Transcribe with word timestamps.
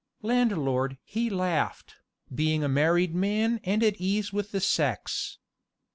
Landlord 0.23 0.97
he 1.03 1.29
laughed, 1.29 1.97
being 2.33 2.63
a 2.63 2.67
married 2.67 3.13
man 3.13 3.61
and 3.63 3.83
at 3.83 3.97
ease 4.01 4.33
with 4.33 4.51
the 4.51 4.59
sex. 4.59 5.37